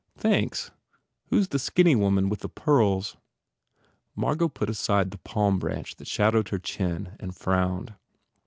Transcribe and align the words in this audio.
"Thanks. 0.17 0.71
Who 1.27 1.39
s 1.39 1.49
the 1.49 1.59
skinny 1.59 1.95
woman 1.95 2.27
with 2.27 2.39
the 2.39 2.49
pearls?" 2.49 3.17
Margot 4.15 4.49
put 4.49 4.67
aside 4.67 5.11
the 5.11 5.19
palm 5.19 5.59
branch 5.59 5.97
that 5.97 6.07
shad 6.07 6.33
owed 6.33 6.49
her 6.49 6.57
chin 6.57 7.15
and 7.19 7.35
frowned. 7.35 7.93